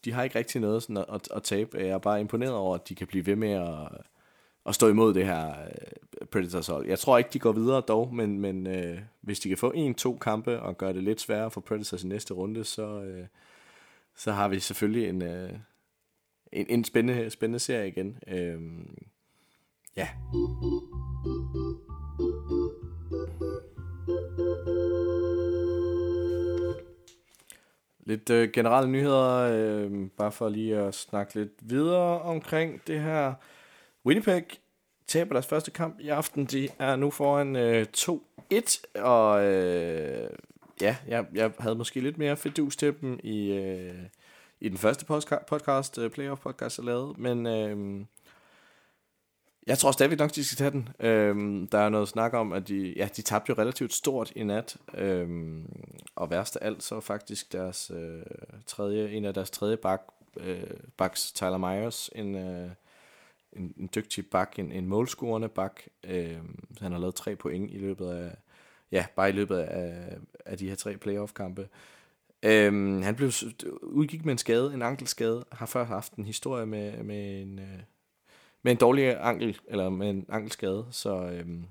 [0.04, 1.78] de har ikke rigtig noget sådan at, at, at tabe.
[1.78, 3.88] Jeg er bare imponeret over, at de kan blive ved med at,
[4.66, 6.86] at stå imod det her øh, Predators hold.
[6.86, 10.16] Jeg tror ikke, de går videre dog, men, men øh, hvis de kan få en-to
[10.16, 13.26] kampe og gøre det lidt sværere for Predators i næste runde, så, øh,
[14.16, 15.52] så har vi selvfølgelig en, øh,
[16.52, 18.18] en, en spændende, spændende serie igen.
[18.28, 18.60] Øh,
[19.96, 20.08] ja.
[28.06, 33.34] Lidt øh, generelle nyheder, øh, bare for lige at snakke lidt videre omkring det her.
[34.06, 34.44] Winnipeg
[35.06, 36.44] taber deres første kamp i aften.
[36.44, 40.30] De er nu foran øh, 2-1, og øh,
[40.80, 44.02] ja, jeg, jeg havde måske lidt mere fedus til dem i, øh,
[44.60, 45.04] i den første
[45.48, 47.46] podcast, øh, playoff podcast, jeg lavede, men...
[47.46, 48.06] Øh,
[49.66, 50.88] jeg tror stadigvæk nok, de skal tage den.
[51.00, 54.42] Øhm, der er noget snak om, at de, ja, de tabte jo relativt stort i
[54.44, 54.76] nat.
[54.94, 55.72] Øhm,
[56.14, 58.22] og værst af alt, så faktisk deres øh,
[58.66, 60.02] tredje, en af deres tredje bak,
[60.36, 62.70] øh, baks, Tyler Myers, en, øh,
[63.52, 65.80] en, en dygtig bak, en, en målscorende bak.
[66.04, 66.38] Øh,
[66.80, 68.36] han har lavet tre point i løbet af,
[68.92, 71.68] ja, bare i løbet af, af de her tre playoff-kampe.
[72.42, 73.30] Øhm, han blev
[73.82, 77.58] udgik med en skade, en ankelskade, har før haft en historie med, med en...
[77.58, 77.80] Øh,
[78.66, 80.86] med en dårlig ankel, eller med en ankelskade.
[80.90, 81.64] Så, øhm,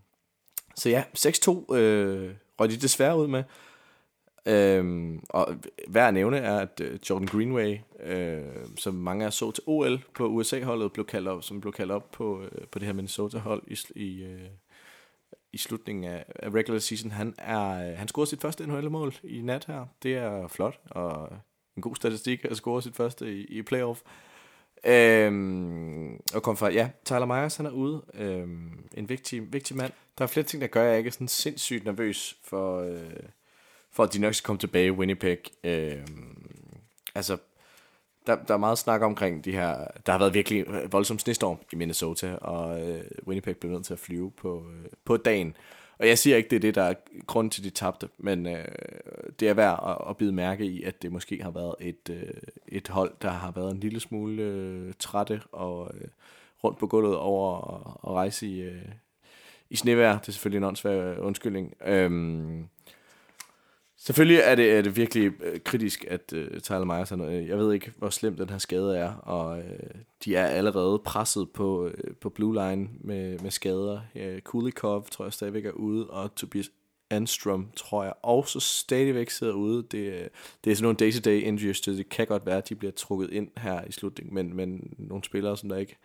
[0.75, 3.43] så ja, 6-2 øh, røg de desværre ud med.
[4.45, 5.55] Øhm, og
[5.87, 8.43] værd at nævne er, at øh, Jordan Greenway, øh,
[8.77, 12.11] som mange af så til OL på USA-holdet, blev kaldt op, som blev kaldt op
[12.11, 14.49] på, øh, på det her Minnesota-hold i, i, øh,
[15.53, 17.11] i slutningen af, af regular season.
[17.11, 19.85] Han, er, øh, han scorede sit første NHL-mål i nat her.
[20.03, 21.29] Det er flot, og
[21.77, 24.01] en god statistik at score sit første i, i playoff.
[24.85, 28.03] Øhm, og kom fra, ja, Tyler Myers, han er ude.
[28.13, 29.91] Øhm, en vigtig, vigtig mand.
[30.17, 33.23] Der er flere ting, der gør, at jeg ikke er sådan sindssygt nervøs for, øh,
[33.91, 35.39] for at de nok skal komme tilbage i Winnipeg.
[35.63, 36.47] Øhm,
[37.15, 37.37] altså,
[38.27, 39.87] der, der er meget snak omkring de her...
[40.05, 43.99] Der har været virkelig voldsom snestorm i Minnesota, og øh, Winnipeg blev nødt til at
[43.99, 45.55] flyve på, øh, på dagen.
[45.97, 46.93] Og jeg siger ikke, det er det, der er
[47.27, 48.65] grund til, de tabte, men øh,
[49.39, 52.33] det er værd at, at bide mærke i, at det måske har været et, øh,
[52.67, 56.07] et hold, der har været en lille smule øh, trætte og øh,
[56.63, 58.85] rundt på gulvet over at, at rejse i, øh,
[59.69, 60.17] i snevær.
[60.17, 61.73] Det er selvfølgelig en åndssvær øh, undskyldning.
[61.85, 62.67] Øhm,
[64.05, 67.47] Selvfølgelig er det, er det virkelig øh, kritisk, at øh, Tyler Myers er noget.
[67.47, 69.89] Jeg ved ikke, hvor slem den her skade er, og øh,
[70.25, 73.99] de er allerede presset på, øh, på blue line med, med skader.
[74.15, 76.71] Øh, Kulikov tror jeg stadigvæk er ude, og Tobias
[77.09, 79.83] Anstrom tror jeg også stadigvæk sidder ude.
[79.91, 80.27] Det, øh,
[80.63, 83.29] det er sådan nogle day-to-day injuries, så det kan godt være, at de bliver trukket
[83.31, 85.97] ind her i slutningen, men, men nogle spillere, som der ikke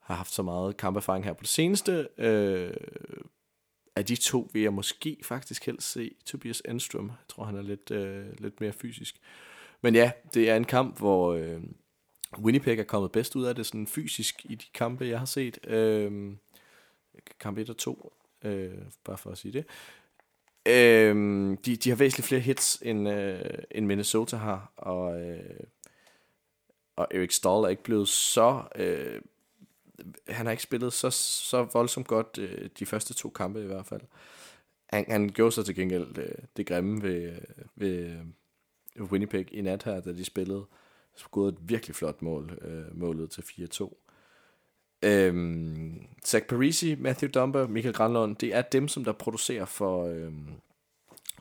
[0.00, 2.70] har haft så meget kamperfaring her på det seneste, øh,
[4.00, 7.08] af de to vil jeg måske faktisk helst se Tobias Enstrøm.
[7.08, 9.16] Jeg tror, han er lidt, øh, lidt mere fysisk.
[9.80, 11.60] Men ja, det er en kamp, hvor øh,
[12.38, 15.66] Winnipeg er kommet bedst ud af det sådan fysisk i de kampe, jeg har set.
[15.66, 16.32] Øh,
[17.40, 18.12] kamp 1 og 2,
[18.44, 18.70] øh,
[19.04, 19.64] bare for at sige det.
[20.66, 21.14] Øh,
[21.64, 25.60] de, de har væsentligt flere hits, end, øh, end Minnesota har, og, øh,
[26.96, 29.20] og Erik Stahl er ikke blevet så øh,
[30.28, 33.86] han har ikke spillet så, så voldsomt godt øh, de første to kampe i hvert
[33.86, 34.02] fald.
[34.86, 37.38] Han, han gjorde så til gengæld øh, det grimme ved, øh,
[37.76, 38.20] ved,
[38.96, 40.64] øh, Winnipeg i nat her, da de spillede.
[41.16, 44.06] Skåret et virkelig flot mål, øh, målet til 4-2.
[45.02, 50.48] Øhm, Zach Parisi, Matthew Dumba, Michael Granlund, det er dem, som der producerer for, øhm,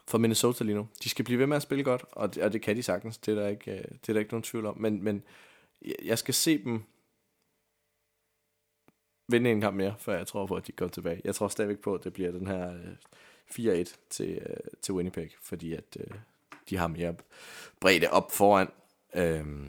[0.08, 0.88] for Minnesota lige nu.
[1.04, 3.18] De skal blive ved med at spille godt, og det, og det kan de sagtens.
[3.18, 4.78] Det er der ikke, øh, det er der ikke nogen tvivl om.
[4.78, 5.24] Men, men
[6.06, 6.84] jeg skal se dem
[9.30, 11.22] vinde en kamp mere, før jeg tror på, at de går tilbage.
[11.24, 15.30] Jeg tror stadigvæk på, at det bliver den her øh, 4-1 til, øh, til Winnipeg,
[15.42, 16.18] fordi at øh,
[16.70, 17.16] de har mere
[17.80, 18.68] bredde op foran.
[19.16, 19.68] Øhm,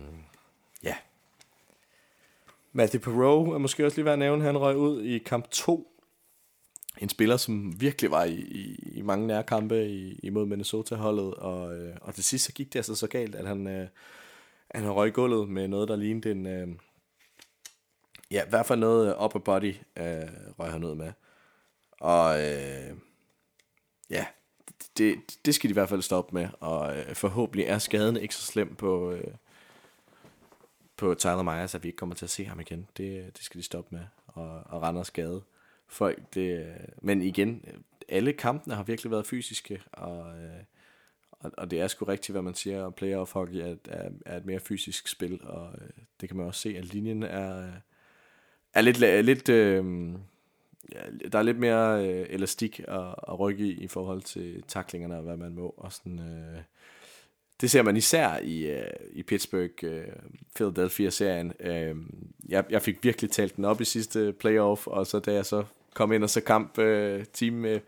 [0.83, 0.95] ja.
[2.73, 4.45] Matthew Perot er måske også lige værd at nævne.
[4.45, 5.87] Han røg ud i kamp 2
[7.01, 11.97] en spiller, som virkelig var i, i, i mange nærkampe i, imod Minnesota-holdet, og, øh,
[12.01, 13.89] og til sidst så gik det altså så galt, at han, øh,
[14.75, 16.47] han røg gulvet med noget, der lignede en...
[16.47, 16.69] Øh,
[18.31, 21.13] ja, i hvert fald noget øh, upper body øh, røg han ud med.
[22.01, 22.97] Og øh,
[24.11, 24.27] ja,
[24.97, 28.35] det, det skal de i hvert fald stoppe med, og øh, forhåbentlig er skaden ikke
[28.35, 29.35] så slem på, øh,
[30.97, 32.89] på Tyler Myers, at vi ikke kommer til at se ham igen.
[32.97, 35.43] Det, det skal de stoppe med, og, og rende skade
[35.89, 36.35] folk.
[36.35, 37.65] Det, øh, men igen,
[38.09, 40.63] alle kampene har virkelig været fysiske, og, øh,
[41.31, 44.37] og, og det er sgu rigtigt, hvad man siger, om playoff hockey er, er, er
[44.37, 45.91] et mere fysisk spil, og øh,
[46.21, 47.73] det kan man også se, at linjen er, øh,
[48.75, 49.85] er lidt, lidt øh,
[50.93, 51.01] ja,
[51.33, 55.23] der er lidt mere øh, elastik at, at rykke i, i forhold til taklingerne og
[55.23, 56.19] hvad man må, og sådan...
[56.19, 56.63] Øh,
[57.61, 61.53] det ser man især i, øh, i Pittsburgh-Philadelphia-serien.
[61.61, 61.97] Øh, øh,
[62.49, 65.65] jeg, jeg fik virkelig talt den op i sidste playoff, og så da jeg så
[65.95, 67.81] kom ind og så kamp øh, team øh,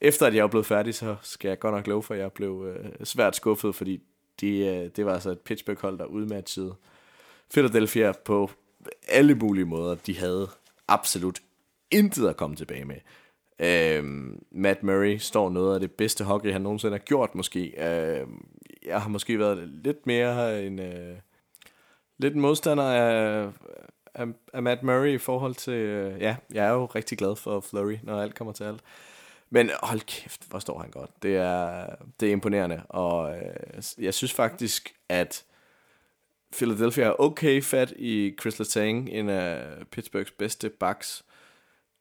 [0.00, 2.32] efter at jeg var blevet færdig, så skal jeg godt nok love for, at jeg
[2.32, 4.02] blev øh, svært skuffet, fordi
[4.40, 6.74] det, øh, det var altså et Pittsburgh-hold, der udmatchede
[7.52, 8.50] Philadelphia på
[9.08, 9.94] alle mulige måder.
[9.94, 10.48] De havde
[10.88, 11.40] absolut
[11.90, 12.96] intet at komme tilbage med.
[13.58, 14.04] Uh,
[14.50, 17.72] Matt Murray står noget af det bedste hockey, han nogensinde har gjort måske.
[17.76, 18.28] Uh,
[18.86, 20.78] jeg har måske været lidt mere en...
[20.78, 21.16] Øh,
[22.18, 23.48] lidt modstander af,
[24.14, 25.72] af, af Matt Murray i forhold til...
[25.72, 28.80] Øh, ja, jeg er jo rigtig glad for Flurry, når alt kommer til alt.
[29.50, 31.22] Men hold kæft, hvor står han godt.
[31.22, 31.86] Det er,
[32.20, 35.44] det er imponerende, og øh, jeg synes faktisk, at
[36.52, 41.24] Philadelphia er okay fat i Chris Letang, en af Pittsburghs bedste backs.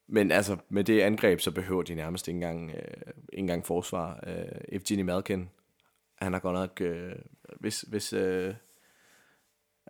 [0.08, 2.82] Men altså, med det angreb, så behøver de nærmest ikke engang, øh,
[3.34, 4.24] ikke engang forsvar.
[4.28, 5.50] Øh, Evgeny Malkin,
[6.16, 7.16] han har godt nok, øh,
[7.60, 8.54] hvis, hvis øh,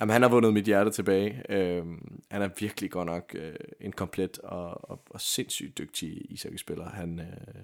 [0.01, 1.43] jamen, han har vundet mit hjerte tilbage.
[1.49, 1.85] Øh,
[2.31, 6.89] han er virkelig godt nok øh, en komplet og, og, og sindssygt dygtig ishockeyspiller.
[6.89, 7.63] Han, øh,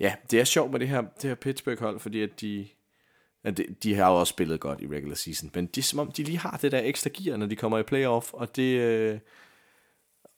[0.00, 2.68] ja, det er sjovt med det her, det her Pittsburgh-hold, fordi at de,
[3.46, 5.98] at de, de har jo også spillet godt i regular season, men det er som
[5.98, 8.80] om, de lige har det der ekstra gear, når de kommer i playoff, og det...
[8.80, 9.18] Øh,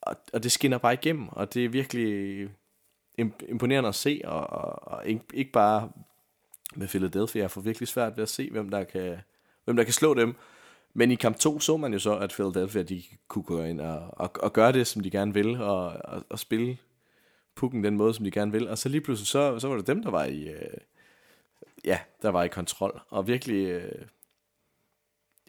[0.00, 2.48] og, og det skinner bare igennem, og det er virkelig
[3.48, 5.90] imponerende at se, og, og, og ikke, ikke bare
[6.74, 9.16] med Philadelphia, jeg får virkelig svært ved at se, hvem der kan,
[9.64, 10.34] hvem der kan slå dem.
[10.94, 14.08] Men i kamp 2 så man jo så, at Philadelphia de kunne gå ind og,
[14.12, 16.78] og, og gøre det, som de gerne vil, og, og, og spille
[17.54, 18.68] pukken den måde, som de gerne vil.
[18.68, 20.78] Og så lige pludselig, så, så var det dem, der var i, øh,
[21.84, 24.06] ja, der var i kontrol, og virkelig øh,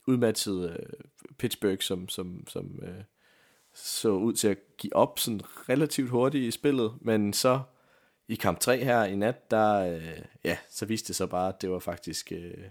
[0.08, 1.00] udmatchet øh,
[1.38, 3.04] Pittsburgh, som, som, som øh,
[3.74, 7.62] så ud til at give op sådan relativt hurtigt i spillet, men så
[8.28, 11.62] i kamp 3 her i nat, der, øh, ja, så viste det så bare, at
[11.62, 12.64] det var faktisk, øh,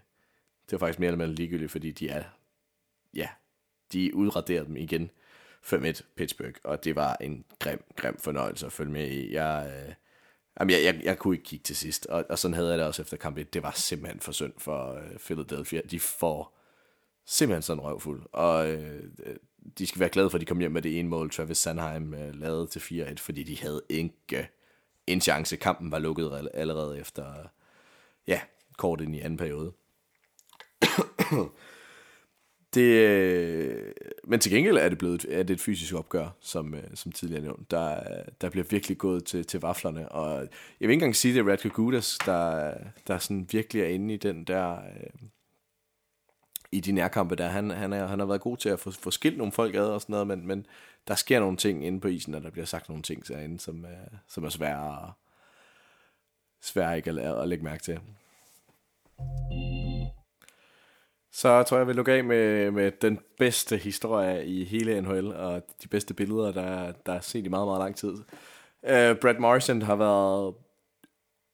[0.67, 2.25] det var faktisk mere eller mindre ligegyldigt, fordi de er,
[3.15, 3.29] ja,
[3.93, 5.11] de udraderede dem igen
[5.63, 9.33] 5-1 Pittsburgh, og det var en grim, grim fornøjelse at følge med i.
[9.33, 9.95] Jeg, øh,
[10.61, 12.87] jamen, jeg, jeg, jeg kunne ikke kigge til sidst, og, og sådan havde jeg det
[12.87, 13.55] også efter kamp 1.
[13.55, 15.81] Det var simpelthen for synd for øh, Philadelphia.
[15.91, 16.59] De får
[17.27, 19.03] simpelthen sådan røvfuld, og øh,
[19.79, 22.15] de skal være glade for, at de kom hjem med det ene mål, Travis Sandheim
[22.15, 24.49] øh, lavede til 4-1, fordi de havde ikke
[25.07, 25.57] en chance.
[25.57, 27.35] Kampen var lukket allerede efter,
[28.27, 28.41] ja,
[28.77, 29.73] kort ind i anden periode
[32.75, 33.93] det, øh,
[34.25, 37.43] men til gengæld er det blevet er det et fysisk opgør, som, øh, som tidligere
[37.43, 37.71] nævnt.
[37.71, 38.03] Der,
[38.41, 40.49] der bliver virkelig gået til, til vaflerne, og jeg
[40.89, 42.75] vil ikke engang sige, det er Radko Gudas, der,
[43.07, 44.73] der sådan virkelig er inde i den der...
[44.75, 45.29] Øh,
[46.73, 47.49] i de nærkampe der.
[47.49, 49.81] Han, han, er, han har været god til at få, få skilt nogle folk ad
[49.81, 50.67] og sådan noget, men, men
[51.09, 53.85] der sker nogle ting inde på isen, og der bliver sagt nogle ting derinde, som,
[53.85, 55.13] er, som er svære,
[56.61, 58.01] svære ikke at, at lægge mærke til.
[61.33, 65.27] Så tror jeg, jeg vil lukke af med, med den bedste historie i hele NHL,
[65.33, 68.13] og de bedste billeder, der, der er set i meget, meget lang tid.
[68.83, 70.55] Uh, Brad Morrison har været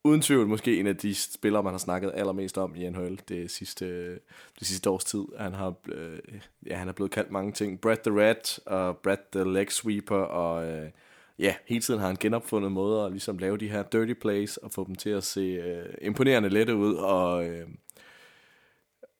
[0.04, 3.50] uden tvivl måske en af de spillere, man har snakket allermest om i NHL det
[3.50, 4.10] sidste,
[4.58, 5.24] det sidste års tid.
[5.38, 6.18] Han har, øh,
[6.66, 7.80] ja, han er blevet kaldt mange ting.
[7.80, 10.90] Brad the Rat og Brad the Leg Sweeper, og øh,
[11.38, 14.72] ja, hele tiden har han genopfundet måder at ligesom lave de her dirty plays og
[14.72, 17.68] få dem til at se øh, imponerende lette ud, og øh,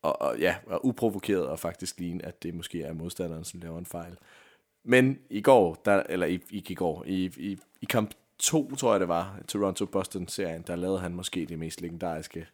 [0.05, 3.79] og, og, ja, og uprovokeret og faktisk ligne, at det måske er modstanderen, som laver
[3.79, 4.17] en fejl.
[4.85, 8.93] Men i går, der, eller i, ikke i går, i, i, i kamp 2, tror
[8.93, 12.47] jeg det var, Toronto-Boston-serien, der lavede han måske det mest legendariske,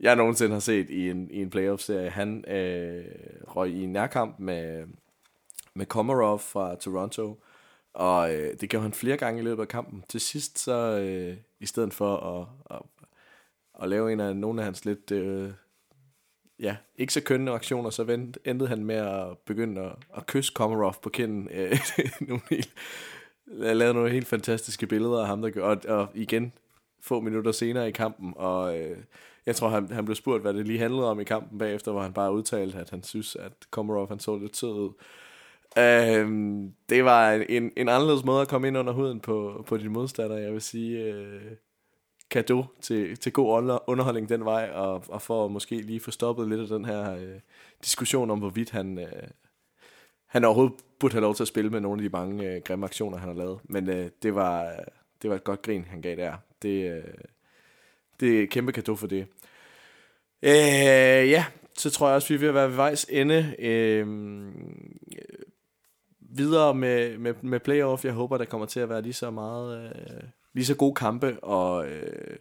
[0.00, 2.10] jeg nogensinde har set i en, i en playoff-serie.
[2.10, 3.04] Han øh,
[3.48, 4.86] røg i en nærkamp med,
[5.74, 7.42] med Komarov fra Toronto,
[7.92, 10.04] og øh, det gjorde han flere gange i løbet af kampen.
[10.08, 12.82] Til sidst så, øh, i stedet for at, at,
[13.82, 15.50] at lave en af nogle af hans lidt, øh,
[16.58, 20.52] ja, ikke så kønne aktioner, så vent, endte han med at begynde at, at kysse
[20.54, 21.48] Komarov på kinden.
[21.54, 21.78] Øh,
[22.20, 22.72] nogle helt,
[23.46, 26.52] lavede nogle helt fantastiske billeder af ham, der gør, og, og igen,
[27.00, 28.96] få minutter senere i kampen, og øh,
[29.46, 32.02] jeg tror, han, han blev spurgt, hvad det lige handlede om i kampen bagefter, hvor
[32.02, 34.92] han bare udtalte, at han synes, at Komarov han så lidt sød ud.
[35.78, 39.92] Øhm, det var en, en anderledes måde at komme ind under huden på, på din
[39.92, 41.42] modstander, Jeg vil sige, øh,
[42.32, 46.48] kado til, til god underholdning den vej, og, og for at måske lige få stoppet
[46.48, 47.40] lidt af den her øh,
[47.84, 49.28] diskussion om, hvorvidt han, øh,
[50.26, 52.86] han overhovedet burde have lov til at spille med nogle af de mange øh, grimme
[52.86, 53.60] aktioner, han har lavet.
[53.64, 54.72] Men øh, det, var,
[55.22, 56.36] det var et godt grin, han gav der.
[56.62, 57.14] Det, øh,
[58.20, 59.26] det er et kæmpe kado for det.
[60.42, 61.44] Øh, ja,
[61.78, 63.54] så tror jeg også, vi er ved at være ved vejs ende.
[63.58, 64.06] Øh,
[66.20, 68.04] videre med, med, med playoff.
[68.04, 71.44] Jeg håber, der kommer til at være lige så meget, øh, lige så gode kampe,
[71.44, 72.36] og øh,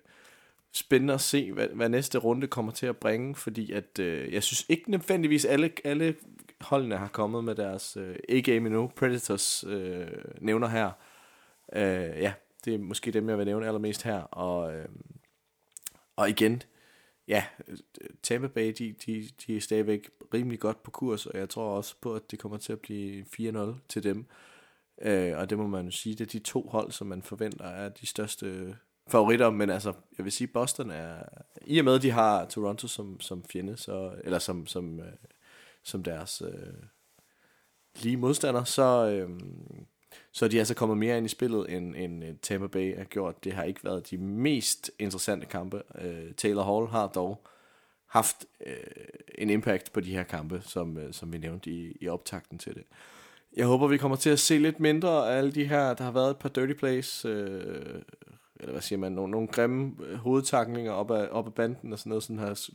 [0.72, 4.44] spændende at se, hvad, hvad næste runde kommer til at bringe, fordi at, øh, jeg
[4.44, 6.16] synes ikke nødvendigvis alle, alle
[6.62, 8.88] holdene har kommet med deres øh, A-game endnu.
[8.88, 10.08] Predators øh,
[10.42, 10.92] nævner her.
[11.74, 12.34] Øh, ja,
[12.66, 14.86] det er måske dem, jeg vil nævne allermest her, og, øh,
[16.16, 16.64] og igen,
[17.28, 17.44] ja,
[18.24, 21.96] Tampa Bay, de, de, de er stadigvæk rimelig godt på kurs, og jeg tror også
[22.02, 24.18] på, at det kommer til at blive 4-0 til dem.
[24.20, 24.51] Øh,
[25.02, 27.66] Øh, og det må man jo sige, det er de to hold, som man forventer
[27.66, 28.76] er de største
[29.08, 31.24] favoritter, men altså, jeg vil sige, Boston er,
[31.66, 35.14] i og med, at de har Toronto som, som fjende, så, eller som, som, øh,
[35.84, 36.74] som deres øh,
[37.96, 39.40] lige modstander, så, øh,
[40.32, 43.04] så er de altså kommet mere ind i spillet, end, end øh, Tampa Bay har
[43.04, 43.44] gjort.
[43.44, 45.84] Det har ikke været de mest interessante kampe.
[45.96, 47.48] Øh, Taylor Hall har dog
[48.06, 48.76] haft øh,
[49.36, 52.76] en impact på de her kampe, som, øh, som vi nævnte i, i optakten til
[52.76, 52.84] det.
[53.56, 56.12] Jeg håber, vi kommer til at se lidt mindre af alle de her, der har
[56.12, 58.02] været et par dirty plays, øh,
[58.60, 62.00] eller hvad siger man, nogle, nogle grimme øh, hovedtaklinger op ad, op ad banden og
[62.00, 62.70] sådan noget, sådan har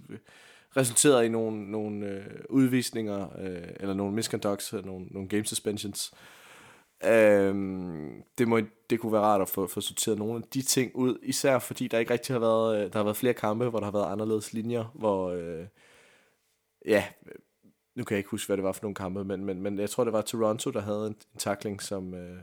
[0.76, 6.12] resulteret i nogle, nogle øh, udvisninger, øh, eller nogle misconducts, nogle, nogle game suspensions,
[7.04, 8.60] Øhm, det, må,
[8.90, 11.88] det kunne være rart at få, få sorteret nogle af de ting ud, især fordi
[11.88, 14.12] der ikke rigtig har været, øh, der har været flere kampe, hvor der har været
[14.12, 15.66] anderledes linjer, hvor, øh,
[16.86, 17.04] ja,
[17.96, 19.90] nu kan jeg ikke huske, hvad det var for nogle kampe, men, men, men jeg
[19.90, 22.38] tror, det var Toronto, der havde en, en tackling, som, øh,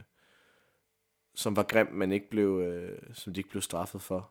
[1.35, 4.29] som var grim, men ikke blev, øh, som de ikke blev straffet for.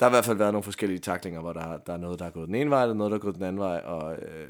[0.00, 2.24] Der har i hvert fald været nogle forskellige taklinger, hvor der, der er noget, der
[2.24, 4.48] er gået den ene vej, og noget, der er gået den anden vej, og øh,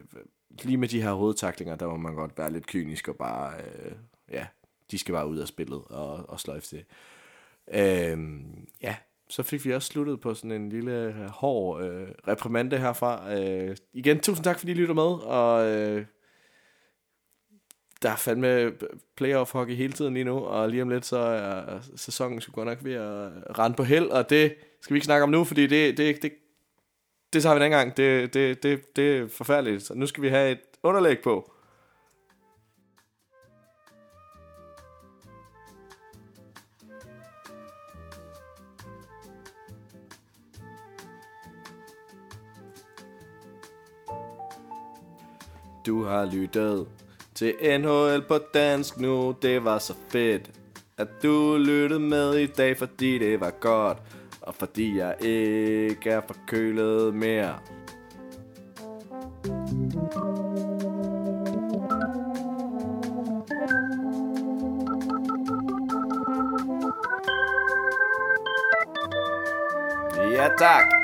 [0.62, 3.92] lige med de her hovedtaklinger, der må man godt være lidt kynisk og bare øh,
[4.30, 4.46] ja,
[4.90, 6.86] de skal bare ud af spillet og, og sløjfe det.
[7.68, 8.40] Øh,
[8.82, 8.96] ja,
[9.30, 13.38] så fik vi også sluttet på sådan en lille øh, hård øh, reprimande herfra.
[13.38, 16.04] Øh, igen, tusind tak, fordi I lytter med, og øh,
[18.02, 18.72] der er fandme
[19.16, 22.68] playoff hockey hele tiden lige nu, og lige om lidt, så er sæsonen sgu godt
[22.68, 25.66] nok ved at rende på held, og det skal vi ikke snakke om nu, fordi
[25.66, 26.32] det, det, det,
[27.32, 27.96] det tager vi en anden gang.
[27.96, 29.82] Det, det, det, det er forfærdeligt.
[29.82, 31.52] Så nu skal vi have et underlæg på.
[45.90, 46.86] Du har lyttet
[47.34, 49.34] til NHL på dansk nu.
[49.42, 50.50] Det var så fedt,
[50.98, 53.98] at du lyttede med i dag, fordi det var godt.
[54.40, 57.54] Og fordi jeg ikke er forkølet mere.
[70.32, 70.99] Ja tak.